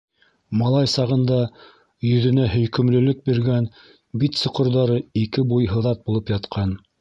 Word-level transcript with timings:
Малай 0.59 0.87
сағында 0.93 1.35
йөҙөнә 2.11 2.47
һөйкөмлөлөк 2.53 3.21
биргән 3.31 3.69
бит 4.25 4.41
соҡорҙары 4.45 4.97
ике 5.27 5.45
буй 5.53 5.71
һыҙат 5.77 6.03
булып 6.09 6.35
ятҡан. 6.37 6.75